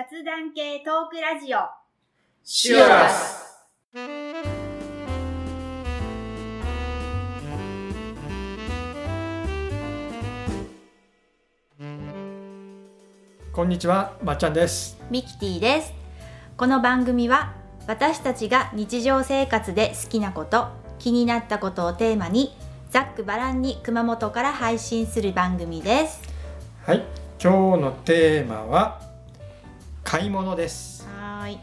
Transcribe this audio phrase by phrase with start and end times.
[0.00, 1.58] 雑談系トークラジオ。
[2.42, 3.68] シュアス。
[13.52, 14.98] こんにちは、まっちゃんです。
[15.10, 15.92] ミキティです。
[16.56, 17.52] この番組は
[17.86, 22.56] 私たちが日常生活で好きなこと気になったことをテーマに
[22.88, 26.22] ざっくばらんに熊本から配信する番組です。
[26.86, 27.04] はい、
[27.38, 29.09] 今日のテーマは
[30.10, 31.06] 買い物です。
[31.20, 31.58] はーい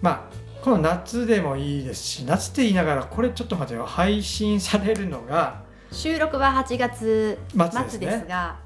[0.00, 8.60] まあ、この夏でもいいですし、夏って言いながらこれちょっと待ってよ、配信されるのが収録は8月末ですね末ですが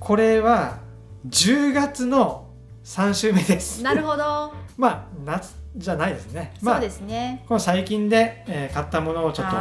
[0.00, 0.80] これは
[1.28, 2.48] 10月の
[2.82, 3.84] 3週目です。
[3.84, 6.54] なるほど、 まあ夏じゃないですね。
[6.60, 9.56] まあそうですねこの最近で、えー買ったものをちょっと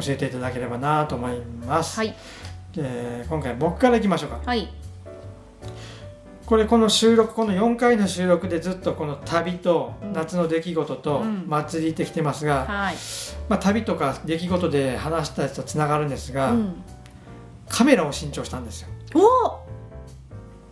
[0.00, 1.98] 教えていただければなと思います。
[1.98, 2.14] はい
[2.78, 4.40] えー今回僕からいきましょうか。
[4.46, 4.81] はい
[6.52, 10.12] これこの収録この4回の収録でずっとこの旅とうん。
[10.12, 11.44] 夏の出来事とうん。
[11.48, 12.94] 祭りってきてますが、はい、
[13.48, 16.82] まあ、旅とか出来事で話したやつとつながるんですが、うん、
[17.70, 18.88] カメラを新調したんですよ。
[19.14, 19.62] お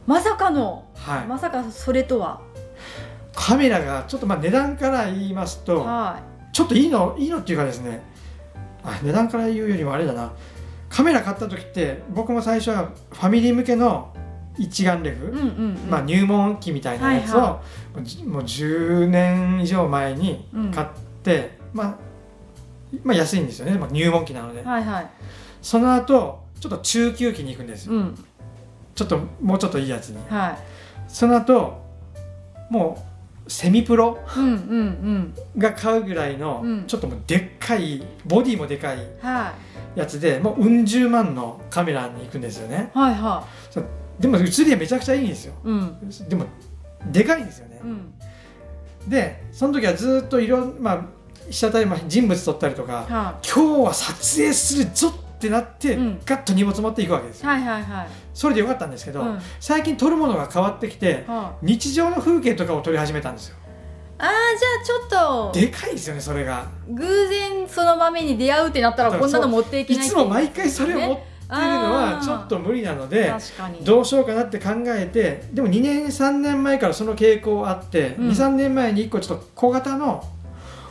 [0.06, 0.84] まさかの。
[0.96, 2.42] はい、まさかそれとは。
[3.32, 6.20] カメラがちょっとまあ値段から言いますとは
[6.52, 8.02] ちょっといいのいいのっていうかですね
[8.84, 10.34] あ値段から言うよりもあれだな。
[10.90, 14.12] カメラ買った時って僕も最初はファミリー向けの
[14.60, 15.46] 一眼レフ、いうんうん、
[15.84, 17.62] うん、まあ、入門機みたいなやつを、はいは
[17.94, 20.70] もうじもう10年以上前にうん。
[20.70, 20.86] 買っ
[21.22, 21.96] て、まあ、
[23.02, 25.10] まあ安いんですよね、まあ、入門機なので、はいはい。
[25.62, 28.24] その後ちょっと中級機に行くんですよ、うん。
[28.94, 30.18] ちょっともうちょっといいやつに。
[30.28, 30.58] はい。
[31.08, 31.80] その後
[32.70, 33.02] も
[33.46, 34.18] うセミプロ？
[34.36, 35.34] うんうんうん。
[35.56, 36.84] が買うぐらいの、うん。
[36.86, 39.54] ちょっともうでっかいボディもでかいは
[39.96, 42.90] やつでもううん十万のカメラに行くんですよね。
[42.94, 43.14] いはい。
[43.14, 43.44] は
[44.20, 45.54] でも写りはめちゃくちゃいいんですよ。
[45.64, 46.10] いうん。
[46.28, 46.44] でも
[47.10, 48.14] でかいんですよね、うん。
[49.08, 51.04] でその時はずっといろんまあ
[51.48, 56.20] 被写体、まあ、人物撮ったりとかは今日は撮影するぞってなって、うん。
[56.26, 57.50] ガッと荷物持っていくわけですいよ。
[57.50, 58.08] はいはいはい。
[58.34, 59.40] それでよかったんですけど、うん。
[59.58, 63.56] 最近撮るものが変わってきては日常の風景とかを撮り始めたんですよ。
[64.18, 65.58] ああーじゃあちょっと。
[65.58, 66.68] でかいですよねそれが。
[66.90, 73.32] 偶然その場面に出会うってなったらこんなの持っていけないいつも毎回それを持ってるのはちょっと無理なので
[73.82, 78.28] どうしようかなって考えてでも2年3年前からその傾向あって、うん。
[78.30, 80.24] 23年前に1個ちょっと小型の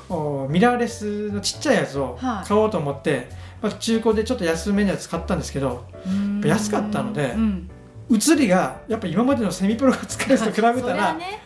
[0.09, 2.47] おミラーレスのちっちゃいやつをはい。
[2.47, 3.29] 買おうと思って、
[3.61, 6.41] まあ、中古でちょっと安めのやつ買ったんですけどうん。
[6.45, 7.69] 安かったのでうん。
[8.09, 11.41] 写りがやっぱ今までのセミプロが使うやつと比べたら ね。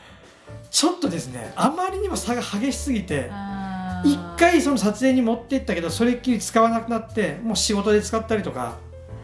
[0.72, 3.30] ちょっとですねあまりにも差が激しすぎて
[4.04, 8.78] 一回その撮影に持って行ったけどそれっきり使わなくなってもう仕事で使ったりとか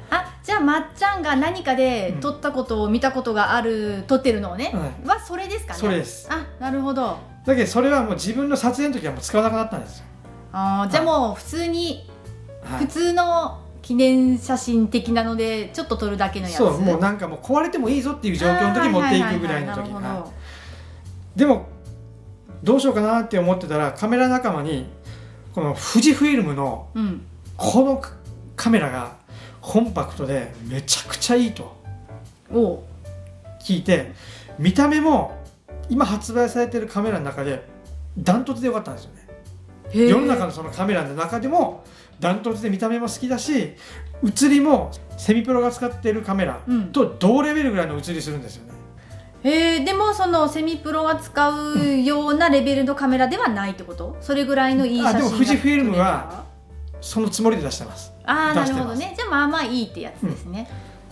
[0.09, 2.19] あじゃあまっちゃんが何かでうん。
[2.21, 4.71] 撮ったことを見たことがある撮ってるのをね、
[5.05, 5.79] ははそれですかね。
[5.79, 6.27] それです。
[6.31, 7.17] あなるほど。
[7.45, 10.05] だけどそれはもう自分の撮影の時はもう使わなくなったんですよ、
[10.51, 12.07] あーじゃあもう普通に
[12.63, 12.85] はい。
[12.85, 16.57] 普通の記念写真的なのでちょっと撮るだけのやつ。
[16.57, 19.79] そうもうなんかもう壊れてもいいぞっていう状況の時に持っていくぐらいの時。
[19.79, 20.13] あーはいはいはいはい。
[20.23, 20.25] な
[21.35, 21.67] でも
[22.61, 24.85] どうしようかなって思ってたらカメラ仲間に
[25.55, 27.25] この富士フイルムのどうん。
[27.55, 28.01] この
[28.55, 29.18] カメラが
[29.61, 31.75] コンパクトでめちゃくちゃいいと
[32.51, 32.75] お。
[32.75, 32.79] う
[33.61, 34.11] 聞いて
[34.57, 35.37] 見た目も
[35.89, 37.67] 今発売されてるカメラの中で
[38.17, 39.27] ダントツでよかったんですよね。
[39.93, 41.83] 世の中のそのカメラの中でも
[42.19, 43.73] ダントツで見た目も好きだし
[44.21, 46.91] 写りもセミプロが使ってるカメラうん。
[46.91, 48.73] と同レベルぐらいの写りするんですよね。
[49.43, 49.83] へー。
[49.83, 54.17] でもそのセミプロが使うようなレベルのカメラではないってこと？
[54.21, 56.45] それぐらいのいい写真があでも富士フイルムは
[57.01, 59.13] そのつもりで出してますああなるほどね。
[59.17, 60.69] じゃあまあまあいいってやつですね、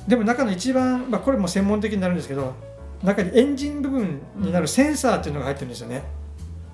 [0.08, 2.54] でも中の一番、まあ、これも専門的になるんですけど
[3.04, 6.04] 中にエンジン部分になるセンサーっていうのが入ってるんですよね、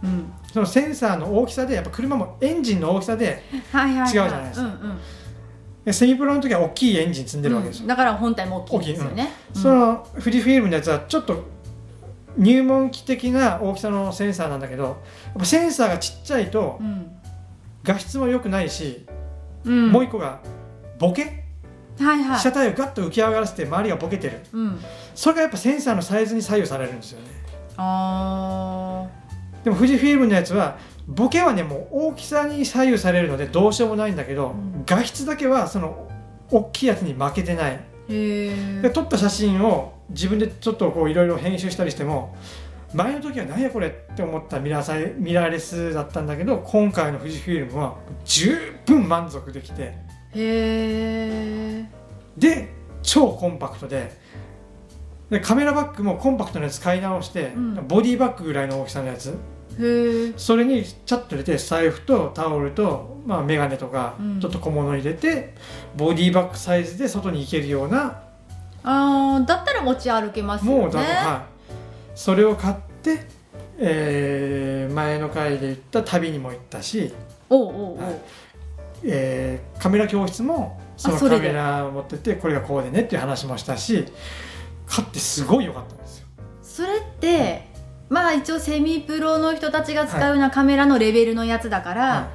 [0.04, 0.34] うん。
[0.52, 5.94] そのセンサーの大きさでやっぱ車もエンジンの大きさで違うじゃないですか。
[5.94, 7.88] セミプロの時は大きいエンジン積んでるわけですよ、うん。
[7.88, 9.62] だから本体も大きいですよね、うん。
[9.62, 11.44] その富士フイルムのやつはちょっと
[12.38, 14.96] 入門機的な大きさのセンサーなんだけどやっ
[15.40, 17.12] ぱセンサーがちっちゃいとうん。
[17.86, 19.06] 画質も良くないし、
[19.66, 19.92] うん。
[19.92, 20.40] もう一個が
[21.00, 21.44] ボケ？
[22.00, 22.38] はいはい。
[22.38, 24.40] 被写体をガッと浮き上がらせて周りがボケてる。
[24.52, 24.80] うん。
[25.16, 27.28] それがやっぱセンサーのサイズに左右されるんですよね。
[27.78, 29.06] あ
[29.64, 30.78] でも富士フイルムのやつは
[31.08, 34.84] ボケはねもう大きさに左右されるのでどうしようもないんだけど、うん。
[34.86, 36.10] 画質だけはその
[36.52, 37.80] 大きいやつに負けてない。
[38.08, 42.36] で撮った写真を自分でちょっとこういろいろ編集したりしても
[42.94, 48.56] 前の時は何やこれって思ったミラーサイミラーレスだったんだけど今回の富士フイルムは十
[48.86, 49.84] 分満足できて。
[49.84, 49.94] へ
[50.36, 51.86] え
[52.38, 52.70] で
[53.02, 54.12] 超コンパクトで。
[55.30, 57.88] でカメラバッグもコンパクトなやつ買い直して、うん。
[57.88, 59.36] ボディバッグぐらいの大きさのやつ。
[60.38, 64.40] それにチャッと入れて財布とタオルと、まあ、眼鏡とかうん。
[64.40, 65.56] ちょっと小物入れて、
[65.98, 68.22] ボディバッグサイズで外に行けるような。
[68.84, 70.78] あーだったら持ち歩けますよね。
[70.78, 71.53] もうだと、はい、
[72.16, 73.26] それを買って、
[73.78, 77.14] えー前の回で言った旅にも行ったし、
[77.50, 78.22] おうおはい。
[79.06, 84.06] えーカメラ教室もそのカメラを持ってってこれがこうでねっていう話もしたし
[84.86, 86.28] 買ってすごい良かったんですよ。
[86.62, 87.68] それって
[88.10, 92.30] まあ一応セミプロの人たちが使うようなカメラのレベルのやつだから、、は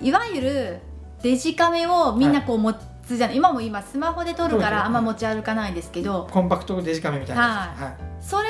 [0.00, 0.12] い。
[0.12, 0.78] わゆる
[1.22, 6.28] デジカメをみんなこう持つじゃない、今も今スマホで撮るからあんま持ち歩かないですけど。
[6.30, 7.94] コンパクトデジカメみたいなやつ、はい。
[8.20, 8.48] それ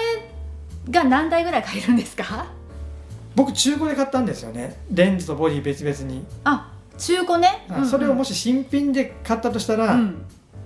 [0.91, 2.47] が何台ぐらい買えるんですか？
[3.35, 4.81] 僕中古で買ったんですよね。
[4.91, 10.25] レンズとボディ別々に、あ中古ね、はいそれをもし新品で買ったとしたら、うん。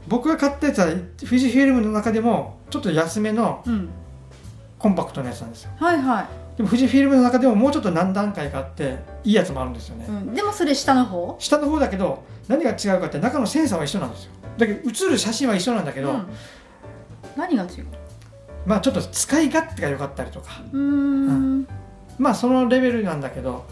[0.09, 0.87] 僕が買ったやつは
[1.21, 3.89] 富士フィルムの中でもちょっと安めのうん、
[4.77, 5.71] コンパクトなやつなんですよ。
[5.77, 6.27] はいはい、
[6.57, 11.37] でも富士フィルムの中でももうちょっと何段階かあっていいやつもあるんですよね、うん、でもそれ下の方？
[11.39, 14.33] 下の方だけど何が違うかって中のセンサーは一緒なんですよ。
[14.59, 16.27] だけど写る写真は一緒なんだけど、うん、
[17.37, 17.87] 何が違う？
[18.67, 20.63] まあちょっと使い勝手が良かったりとか。
[20.73, 21.67] うーん。
[22.19, 23.65] まあそのレベルなんだけど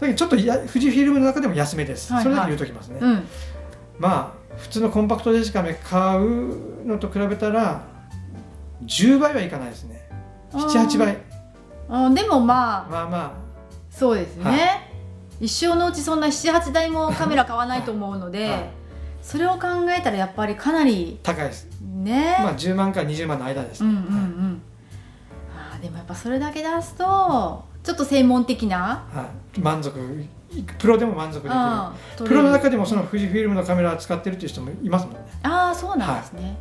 [0.00, 2.30] だけどちょっとや富士フィルムの中でも安めです、はいはい。
[2.30, 3.26] それだけ言うときますね、うん。
[3.98, 7.82] まあ普通のコンパクトデジカメ買うのと比べたら
[8.84, 10.08] 10倍はいかないですね。
[10.52, 11.18] 78倍。
[11.88, 12.90] あーでもまあ。
[12.90, 13.34] まあま
[13.90, 14.80] そうですね、は
[15.40, 18.70] 一生のうちそんな78台もカメラ買わないと思うので、はい。
[19.22, 21.68] それを考えたらやっぱりかなりあ高いです
[22.04, 24.62] ね、まあ10万から20万の間です、うんうんうん。
[25.56, 29.04] あーでもやっぱそれだけ出すとちょっと専門的な。
[29.12, 29.98] はい、満足
[30.78, 32.28] プロでも満足できる。
[32.28, 35.20] プロの中でもその富士フィルムのカメラを使ってるっていう人もいますもんね。
[35.42, 36.56] ああそうなんですね、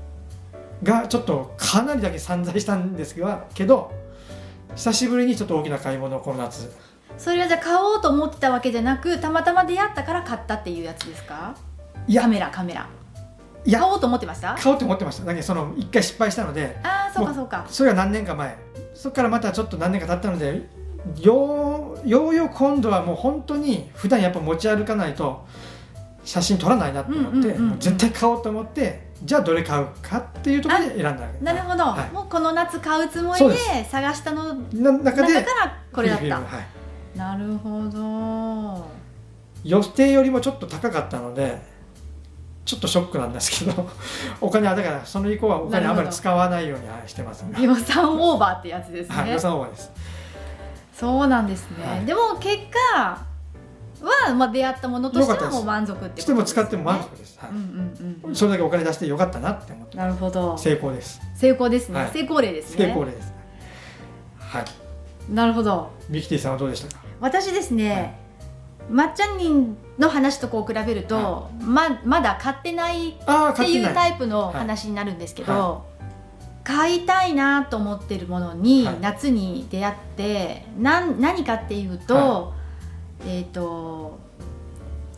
[0.81, 3.91] がちょっとかなりだけ散財したんですがけど
[4.75, 6.71] 久しぶりにちょっと大きな買い物をこの夏。
[7.17, 11.55] それはじゃあ買おうと思ってたわけじゃなくたまたま出会ったから買ったっていうやつですか？
[12.07, 12.23] いや。
[12.23, 12.89] カメラカメラ
[13.65, 13.79] いや。
[13.79, 14.55] 買おうと思ってました？
[14.55, 15.25] 買おうと思ってました。
[15.25, 16.79] だけどその一回失敗したので。
[16.83, 17.65] ああそうかそうか。
[17.69, 18.57] それが何年か前。
[18.93, 20.69] そこからまたちょっと何年か経ったので
[21.19, 25.45] ようようよう今度はもう本当に普段やっぱ持ち歩かないと
[26.23, 32.13] 写真撮らないなと思って、絶対買おうと思ってじゃあどれ買うかっていうところで選んだなるほど、はい。
[32.13, 33.57] もうこの夏買うつもりで
[33.89, 36.35] 探したのな中で中からこれだった。
[36.35, 36.41] は
[37.15, 37.17] い。
[37.17, 38.87] なるほど。
[39.63, 41.72] 予定よりもちょっと高かったので
[42.65, 43.89] ちょっとショックなんですけど
[44.39, 47.61] お金はだからその以降はお金あまり使わないようにはいしてますね。
[47.61, 49.91] 予算オーバーってやつですね、はい予算オーバーです。
[50.93, 52.05] そうなんですね、はい。
[52.05, 52.57] でも結
[52.95, 53.17] 果
[54.01, 57.49] は、まあ、出会ったものとしてはもう満足ってことです、ね、しても使っても満足です、はい。
[57.49, 60.57] うんうんうんそれだけお金出してよかったなって思ってなるほど。
[60.57, 61.19] 成功です。
[61.35, 62.11] 成功ですね、はい。
[62.11, 62.85] 成功例ですね。
[62.85, 63.33] 成功例です。
[64.39, 64.65] はい。
[65.29, 65.89] なるほど。
[66.09, 67.03] ミキティさんはどうでしたか？
[67.19, 68.19] 私ですね、
[68.89, 73.13] まっちゃんにの話とこう比べると、はままだ買ってないっ
[73.55, 73.83] てい。
[73.83, 75.81] うタイプの話になるんですけど、は
[76.63, 78.97] 買いたいなと思ってるものに、はい。
[79.01, 82.53] 夏に出会ってなん何かっていうと,、は
[83.25, 84.19] えっ、と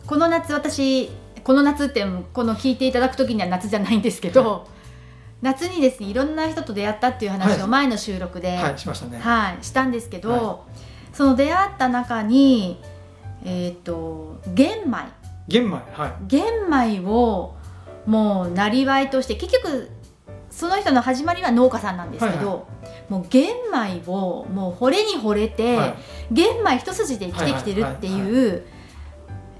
[0.06, 1.10] この夏私
[1.42, 4.68] この夏ってこの聞いていただく時には夏じゃないんですけど、
[5.42, 7.62] 夏にですねいろんな人と出会ったっていう話はい。
[7.62, 9.18] を前の収録で、はいしましたね。
[9.18, 10.60] はい、したんですけど、は
[11.12, 12.82] その出会った中に
[13.46, 15.06] えっ、と玄米。
[15.48, 16.26] 玄米はい。
[16.26, 17.54] 玄米を
[18.04, 19.90] もうなりわいとして結局
[20.50, 22.60] その人の始まりは農家さんなんですけど、はい
[23.08, 25.94] もう玄米をもう惚れに惚れて、はい。
[26.32, 28.62] 玄米一筋で生きてきてるってはいいう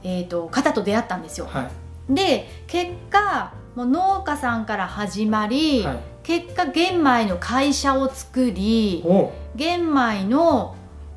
[0.03, 1.47] えーと方と出会ったんですよ。
[1.47, 1.71] は
[2.11, 2.15] い。
[2.15, 5.99] で結果もう農家さんから始まり、はい。
[6.25, 9.05] 結果玄米の会社を作り
[9.55, 10.75] 玄米の、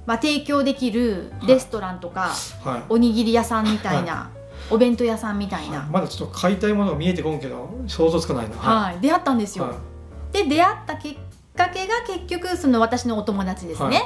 [0.09, 2.31] まあ、提供できるレストランとか、
[2.63, 2.83] はい。
[2.89, 4.31] おにぎり屋さんみたいな、
[4.71, 8.55] お弁当屋さんみたいな、まだちょっと買いたいものが見えてこんけど想像つかないな。
[8.55, 8.99] はい。
[9.01, 9.65] 出会ったんですよ。
[9.65, 9.75] は
[10.31, 11.17] で出会ったきっ
[11.55, 13.97] かけが結局その私のお友達ですね。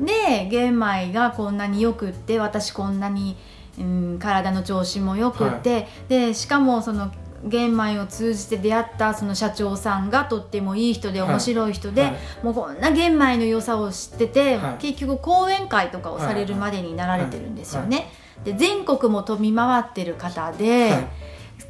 [0.00, 3.36] はで玄米がこんなによくって私こんなに、
[3.78, 7.12] うん、体の調子もよくって、でしかもその
[7.44, 12.14] 玄米を通じて出会ったその社長さんがとってもいい人ではい面白い人で、はい。
[12.42, 14.74] もうこんな玄米の良さを知ってて、はい。
[14.78, 18.10] 結局講演会とかをされるまでになられてるんですよね。
[18.44, 21.06] で全国も飛び回ってる方で、はい。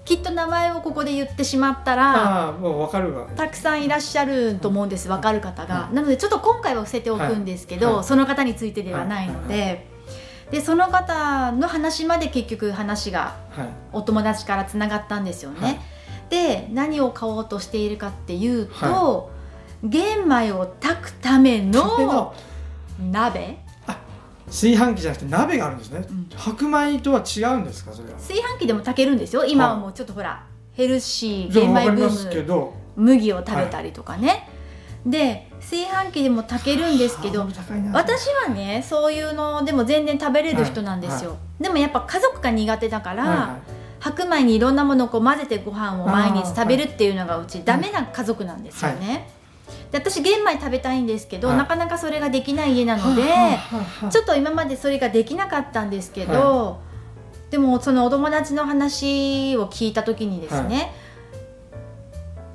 [0.05, 2.47] きっと名前をここで言ってしまったら。
[2.47, 3.27] ああもうわかるわ。
[3.37, 5.95] たくさんいらっしゃると思うんです分かる方が、はい。
[5.95, 7.95] なのでちょっと今回は伏せておくんですけど、はい。
[7.97, 8.05] はい。
[8.05, 9.90] その方についてではないので、
[10.51, 13.69] でその方の話まで結局話がはい。
[13.93, 15.61] お友達からつながったんですよね。
[15.61, 15.81] はい。
[16.29, 19.31] で何を買おうとしているかっていうと、
[19.83, 22.35] 玄米を炊くためでのの
[23.11, 23.59] 鍋？
[24.47, 26.29] 炊飯器じゃなくて鍋があるんですね、うん。
[26.37, 28.17] 白米とは違うんですかそれは？
[28.19, 29.45] 炊飯器でも炊けるんですよ。
[29.45, 32.47] 今はもうちょっとほらヘルシー玄米ブーム。
[32.47, 32.75] ど。
[32.97, 34.49] 麦を食べたりとかね、
[35.07, 37.47] で炊飯器でも炊けるんですけど
[37.93, 43.81] 私はねそういうのでも全然食べれる人なんですよ、でもやっぱ家族が苦手だから、はいはい。
[44.01, 49.29] 白米にいろんなものをこう混ぜてご飯を毎日食べるっていうのがうちダメな家族なんですよね、
[49.93, 51.57] で私玄米食べたいんですけど、はい。
[51.59, 53.23] なかなかそれができない家なので、
[54.11, 56.81] ちょっと今までそれができなかったんですけど、
[57.51, 60.93] でもそのお友達の話を聞いた時にですね、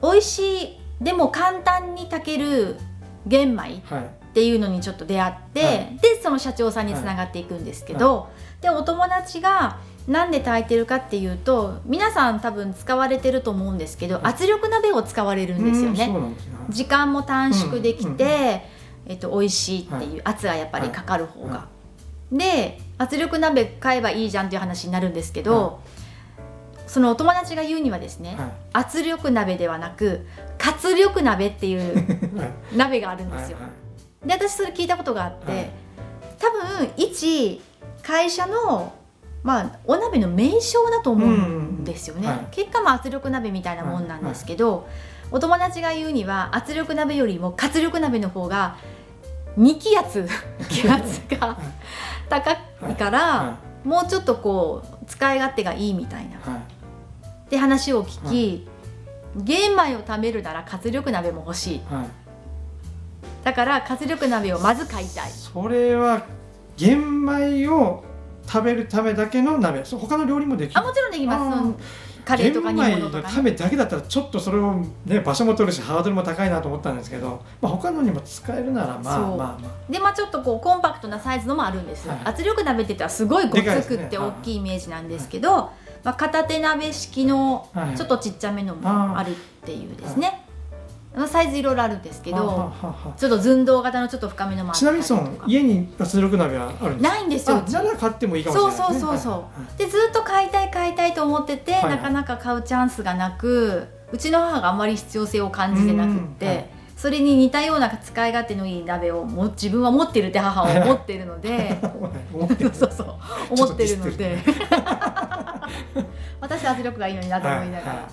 [0.01, 2.77] 美味しいでも簡単に炊ける
[3.27, 4.05] 玄米はい。
[4.05, 5.97] っていうのにちょっと出会って、はい。
[6.01, 8.29] でその社長さんにつながっていくんですけど、
[8.61, 14.23] でお友達がなんで炊いてるかっていうと皆さん多分使われてると思うんですけど、はい。
[14.25, 16.13] 圧力鍋を使われるんですよね。
[16.69, 18.61] 時間も短縮できて、うんうんうん。
[19.07, 21.53] えっと、美味しいっていう、圧がやっぱりかかる方が。
[21.53, 21.75] は
[22.31, 25.79] で圧力鍋買えばいいじゃんっていう話になるんですけど、
[26.87, 30.25] そのお友達が言うにはですね、はい圧力鍋ではなく
[30.65, 31.95] 活力鍋っていう
[32.37, 32.51] はい。
[32.75, 33.57] 鍋があるんですよ。
[33.59, 33.85] はい
[34.25, 35.71] で私それ聞いたことがあって、はい。
[36.39, 37.61] 多分一
[38.01, 38.93] 会社の、
[39.43, 42.47] まあ、お鍋の名称だと思うんですよね、うんはい。
[42.51, 44.87] 結果も圧力鍋みたいなもんなんですけど、
[45.31, 48.77] お友達が言うには圧力鍋よりも活力鍋の方が
[49.57, 50.27] 2気圧
[50.69, 51.57] 気圧が
[52.29, 56.31] 高いから、はもうちょっとこう使い勝手がいいみたいな。
[56.31, 56.59] いはい。
[57.45, 58.67] って話を聞き、
[59.43, 61.81] 玄米を食べるなら活力鍋も欲しい。
[61.89, 62.07] はい。
[63.43, 65.31] だから活力鍋をまず買いたい。
[65.31, 66.25] それは
[66.77, 68.03] 玄米を
[68.47, 69.83] 食べるためだけの鍋。
[69.85, 70.79] そう他の料理もできる。
[70.79, 72.05] あもちろんできます。
[72.25, 79.91] カレーとか煮玄米の物とか、ね、ためだけだったらちょっとそれをね場所も取るしハードルも高いなと思ったんですけど、まあ、他のにも使えるならまあまあまあ。
[79.91, 82.21] でまあちょっとこうコンパクトなサイズのもあるんですよ、はい。
[82.25, 85.69] 圧力鍋って言ったらすごいごつくって大きいイメージなんですけど、
[86.05, 87.97] まあ、片手鍋式のはい。
[87.97, 89.33] ちょっとちっちゃめのもあるっ
[89.65, 90.45] ていうですね、
[91.15, 97.15] あのサイズいろいろあるんですけどはあはあはあちょっと寸胴型のちょっと深めのもあったちなみにその家に圧力鍋はあるんですか？
[97.15, 97.57] ないんですよ。
[97.57, 98.77] あなら買ってもいいかもしれないね。
[98.77, 99.33] そうそうそうそう。
[99.33, 99.77] はい。
[99.79, 101.91] でずっと買いたい買いたいと思ってて、はいはい。
[101.95, 111.77] なかなか買うチャンスがなくうちの母があんまり必要性を感じてなくって、それに似たような使い勝手のいい鍋をも自分は持ってるって母は思ってるので。
[112.33, 112.91] 思ってるそう。
[112.91, 113.15] そう
[113.51, 114.37] 思ってるので。
[116.39, 118.09] 私は圧力がいいのになと思いながら、は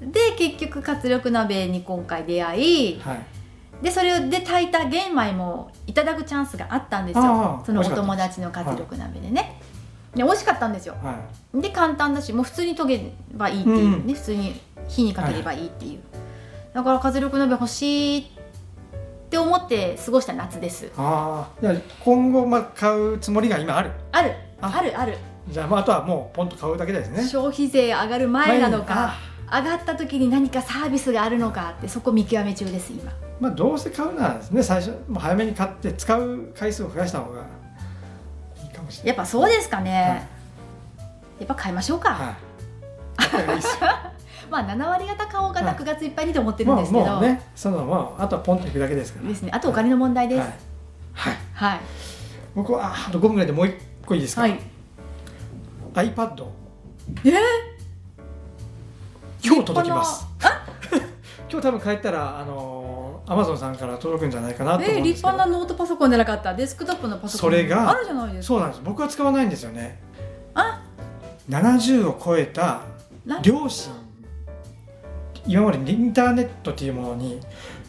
[0.00, 3.00] で結局活力鍋に今回出会い。
[3.00, 3.20] はい。
[3.82, 7.60] でそれで炊いた玄米もいただくチャンスがあったんですあよ。
[7.62, 9.58] あそのお友達の活力鍋でね、
[10.14, 10.94] で美味しかったんですよ。
[11.02, 11.14] は
[11.54, 11.62] い。
[11.62, 14.14] で簡単だしもう普通に研げばいいっていうね、うん。
[14.14, 16.00] 普通に火にかければいいっていう、
[16.72, 18.24] だから活力鍋欲しいっ
[19.30, 20.90] て思って過ごした夏です。
[20.96, 21.72] ああ
[22.04, 23.90] 今後まあ買うつもりが今ある？
[24.12, 24.34] ある。
[24.60, 24.72] あ。
[24.76, 25.16] あるある。
[25.48, 27.22] じゃあまああとはもうポンと買うだけですね。
[27.26, 29.14] 消費税上がる前なの前か
[29.52, 33.10] 上がった時に何かサービスがあるのかってそこ見極め中です今。
[33.40, 37.42] まあどうせ買うならですね最初もう早めに買って使う回数を増やした方が
[38.62, 39.08] いいかもしれない。
[39.08, 41.40] やっぱそうですかね、はい。
[41.40, 42.36] やっぱ買いましょうか、は
[43.38, 43.40] い。
[43.40, 43.88] いいですよ
[44.50, 45.76] まあ7割方買おうかな、はい。
[45.76, 49.28] 9月いっぱいにと思ってるんですけど、もうねそのまああとはポンといくだけですから。
[49.28, 49.50] ですね。
[49.52, 50.40] あとお金の問題です。
[50.40, 50.52] はい、
[51.12, 51.80] はい、はい。
[52.54, 54.58] 僕はああと5分ぐらいでもう一個いいですか、はい、
[55.94, 56.46] iPad
[57.24, 57.32] えー？
[59.42, 60.26] 今日届きます。
[61.50, 66.54] 今日多分帰ったらあのアマゾンさんから届くんじゃないかなと思えー、うんですけど、立派なノートパソコンじゃなかった。
[66.54, 67.50] デスクトップのパソコン。
[67.50, 68.54] それがあるじゃないですか。
[68.54, 68.82] そうなんです。
[68.84, 70.00] 僕は使わないんですよね。
[70.54, 70.82] あ
[71.48, 72.82] ？70を超えた
[73.24, 73.40] な？
[73.42, 73.92] 両親
[75.46, 77.40] 今までインターネットっていうものに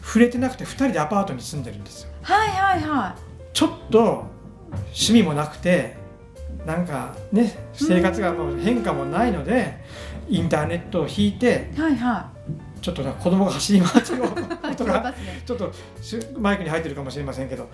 [0.02, 2.10] 触れてなくて2人でアパートに住んでるんですよ。
[2.22, 3.16] はいはいは
[3.52, 4.24] ちょっと
[4.72, 5.96] 趣味もなくて
[6.66, 9.78] なんかね生活がもう変化もないので
[10.28, 11.96] インターネットを引いていはい。
[11.96, 12.30] は
[12.80, 14.22] ちょっとな子供が走り回ってる
[14.92, 15.14] が
[15.46, 17.68] ちょっとしマイクに入ってるかもしれませんけど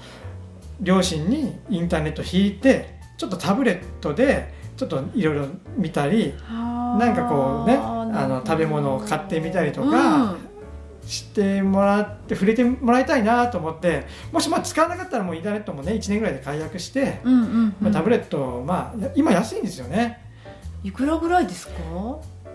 [0.80, 10.36] 両親にインターネット引いてちょっとタブレットでちょっといろいろ見たりなんかこうねあの食べ物を買ってみたりとか
[11.06, 20.24] してもらって触れてもらいたいなと思ってもしまあ使わなかったらもうインターネットもね1年ぐらいで解約して、うんうんうん、まあ、タブレット、まあ、今安いんですよね。
[20.84, 21.72] いくらぐらいですか？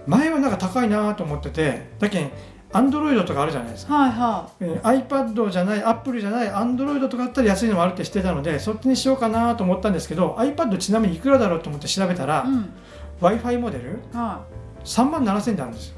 [0.05, 2.31] 前はなんか高いなと思っててだけん
[2.73, 12.73] アンドロイドとかあるじゃないですか、はいはえー iPad じゃないアップルじゃないアンドロイドとかあったら安いのもあるって知ってたのでそっちにしようかなと思ったんですけど iPad ちなみにいくらだろうと思って調べたら、い、うん。
[13.21, 14.43] w i f i モデルは
[14.83, 15.95] 3万7000円であるんですよ。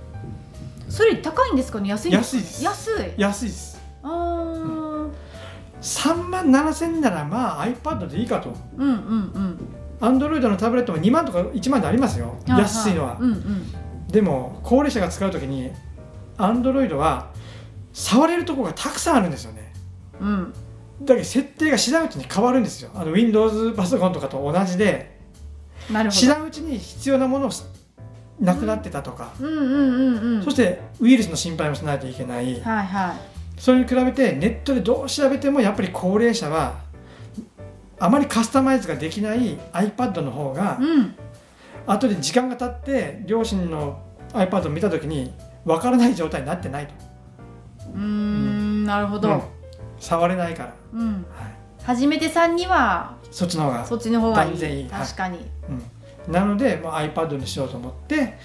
[0.88, 1.90] い、それ高いんですかね？
[1.90, 2.32] 安いんですか？
[2.32, 2.64] ね安いです。
[2.64, 3.14] 安い。
[3.18, 3.82] 安いです。
[4.04, 5.10] あー。
[5.82, 8.54] 3万7000ならまあ iPad でいいかと。
[8.78, 8.98] うんうんう
[9.40, 9.60] ん。
[10.02, 12.36] Android のタブレットも2万とか1万でありますよ。
[12.48, 14.08] は安いのは、うんうん。
[14.08, 15.72] でも高齢者が使う時に
[16.38, 17.32] Android は
[17.94, 19.74] 触れるところがたくさんあるんですよね。
[20.20, 20.54] うん。
[21.02, 22.92] だけど設定が知らんうちに変わるんですよ。
[22.94, 25.16] あの Windows パソコンとかと同じで。
[26.10, 27.52] 知らんうちに必要なものを
[28.40, 30.44] なくなってたとか、うんうんうんうん。
[30.44, 33.16] そしてウイルスの心配もしないといけないはいはい。
[33.58, 36.76] それに比べてネットでどう調べてもやっぱり高齢者は
[38.00, 41.16] あまりカスタマイズができない iPad の方がうん。
[41.88, 44.02] 後で時間が経って両親の
[44.34, 46.94] iPad を見た時に分からない状態になってないと、
[47.94, 49.42] うーん、なるほうんど。
[50.00, 51.08] 触れないから、うん。
[51.08, 51.24] はい、
[51.84, 54.50] 初めてさんにはそっちの方がそっちの方がいい。
[54.52, 55.40] 断然いい確かに。
[56.28, 58.38] なので、まあ、iPad にしようと思って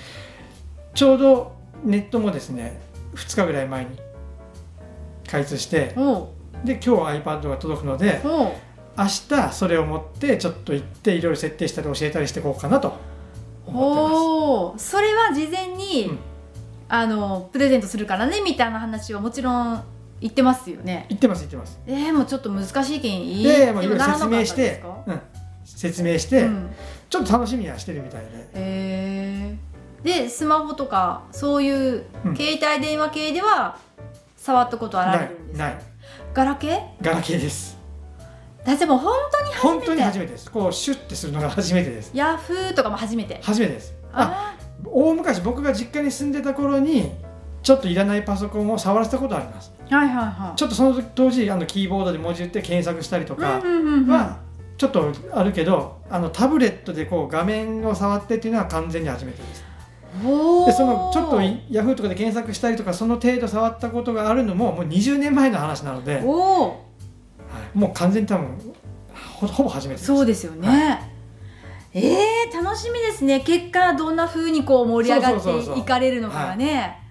[0.94, 1.52] ちょうど
[1.84, 2.80] ネットもですね
[3.14, 3.98] 2日ぐらい前に
[5.28, 5.94] 開通して
[6.64, 6.88] で今日
[7.22, 12.98] iPad が届くので明日それを持ってちょっと行っていろいろ設定したり教えたりしていこうかなと
[13.66, 14.14] 思ってます。
[14.14, 14.78] おお。
[14.78, 16.18] それは事前に、うん。
[16.88, 19.82] あのプレゼントするからねみたいな話はもちろん
[20.20, 21.06] 言ってますよね。
[21.08, 21.80] 言ってます言ってます。
[21.86, 23.44] えー、もうちょっと難しいけんいい？
[23.44, 25.20] で、まあ、いろいろ説明してうん、
[25.78, 26.70] 説明して、うん。
[27.08, 28.22] ちょっと楽しみにはしてるみたい
[28.54, 29.56] で。
[30.02, 32.36] でスマホとかそういううん。
[32.36, 33.76] 携帯電話系では
[34.36, 35.72] 触ったことあらなれるんですか、い。
[35.72, 35.82] ない。
[36.32, 36.80] ガラケー？
[37.02, 37.78] ガラケーです。
[38.64, 39.66] だってもう本当に初めて。
[39.78, 40.50] 本当に初めてです。
[40.50, 42.10] こうシュッてするのが初めてです。
[42.14, 43.40] ヤフーとかも初めて。
[43.42, 43.94] 初めてです。
[44.12, 44.56] あ。
[44.56, 47.12] あ大昔僕が実家に住んでた頃に
[47.62, 49.72] ちょっといらないパソコンを触らせたことあります。
[49.88, 50.56] ーはいはいはい。
[50.56, 54.39] ちょっとその時当時あのキーボードで文字打って検索したりとかは
[54.80, 59.62] ちょっとあるけどあのタブレットでこう画面を触ってっていうのは完全に初めてです。
[60.64, 66.24] でそのちょっとヤフーとかで検索したりとかその程度触ったことがあるのももう20年前の話なので、はい。
[67.78, 68.74] もう完全に多分
[69.12, 70.06] ほほぼ初めてです。
[70.06, 71.12] そうですよね、
[71.92, 73.40] えー、楽しみですね。
[73.40, 77.02] 結果どんな風にこう盛り上がっていかれるのかがね。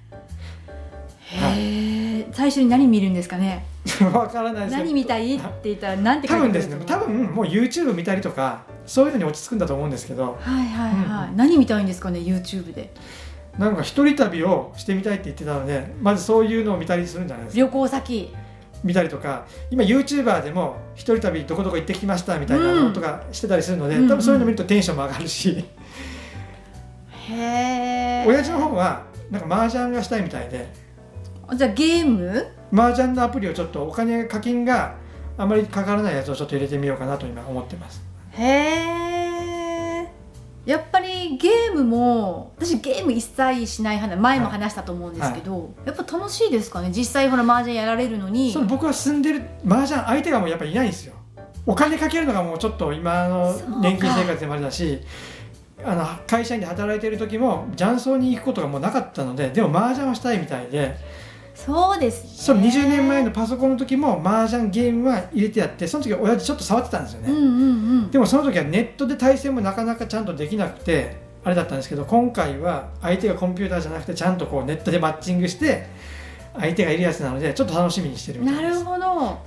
[1.40, 1.99] はへえ
[2.32, 3.66] 最初に何見るんですかね？
[4.14, 6.86] わからないです何見たいって言ったら何て書多分いてくるですね？
[6.86, 10.38] 多分もう YouTube 見たりとかそういうのに落ち着くんだと思うんですけど。
[10.40, 12.92] はいはいはい、うん何見たいんですかね？YouTube で。
[13.58, 17.60] なんか一人旅をしてみたいって言ってたのでまずそういうのを見たりするんじゃないですか。
[17.62, 18.34] 旅行先。
[18.82, 19.44] 見たりとか。
[19.70, 25.66] 今 YouTuber でも一人旅どこどこ行ってきましたみたいなのとかしてたりするので、うん多分そういうの見るとテンションも上がるし、
[27.30, 30.68] へえ親父の方はなんか麻雀がしたいみたいで
[31.54, 32.48] じゃあゲーム？
[32.72, 34.96] 麻雀のアプリをちょっとお金課金が
[35.38, 38.02] あまりかからないやつをちょっと入れてみようかなと今思ってます。
[38.32, 40.08] へえ
[40.66, 46.92] やっぱりゲームも私ゲーム一切しない派な前も話したと思うんですけど、やっぱ楽しいですかね？
[46.92, 48.54] 実際ほら麻雀やられるのに。
[48.54, 51.14] その僕が住んでる麻雀相手がもうやっぱりいないんですよ。
[51.66, 55.00] お金かけるのがもうちょっと今の年金生活でもあれだし
[55.84, 60.96] あの会社員で働いてる時も雀荘に行くことがもうなかったのででも麻雀はしたいみたいで
[61.66, 62.30] そうですね。
[62.34, 67.48] その20年前のパソコンの時も麻雀ゲームは入れてやってその時親父ちょっと触ってたんですよね、うんうんう
[68.04, 68.12] ん。
[68.12, 75.88] でもその時はネットで対戦もなかなかちゃんとできなくてあれだったんですけど今回は相手がコンピューターじゃなくてちゃんとこうネットでマッチングして
[76.58, 78.80] 相手がいるやつなのでちょっと楽しみにしてるみたないです。
[78.80, 79.38] るほど。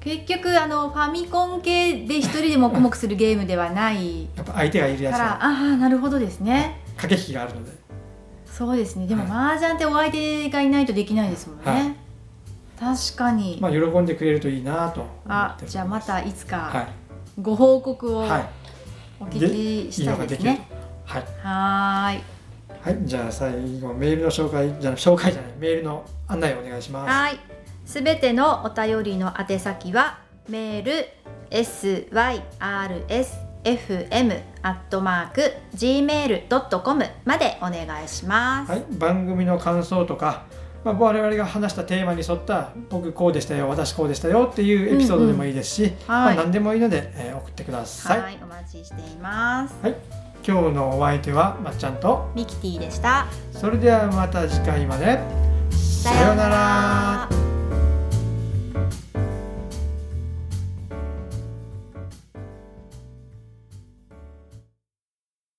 [0.00, 4.24] 結局あのファミコン系で一人で黙々するゲームではない。
[4.36, 6.80] やっぱ相手がいるやつがからああなるほどですね。
[6.96, 7.85] 駆け引きがあるので
[8.56, 9.06] そうですね。
[9.06, 11.94] でもは麻雀ってお相手がいないとできないですもんね、はい。
[12.78, 16.32] 確かに、まあ喜んでくれるといいなとあじゃあまたい。
[16.32, 16.88] つかは
[17.38, 18.28] ご報告をおい。
[19.26, 20.66] 聞きしたいですね、
[21.04, 21.22] はい。
[21.42, 22.22] はーい。
[22.96, 23.06] はい。
[23.06, 25.52] じゃあ最後メールの紹介じゃ紹介じゃない。
[25.58, 27.12] メールの案内をお願いします。
[27.12, 27.38] はい。
[27.84, 31.06] すべてのお便りの宛先はメール
[31.50, 38.70] syrsfm アットマーク gmail.com までお願いします。
[38.70, 40.44] はい、番組の感想とか、
[40.84, 46.36] まあ、我々が話したテーマに沿った僕こうでしたよ私こうでしたよっていうエピソードでもいいですし、まあ、はい。
[46.36, 49.74] 何でもいいので、えー送ってください、はい、お待ちしています。
[50.46, 53.26] 今日のお相手はまっちゃんとミキティでした。
[53.50, 55.18] それではまた次回まで。
[55.72, 57.28] さようなら